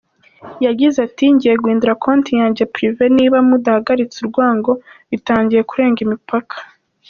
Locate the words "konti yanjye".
2.03-2.63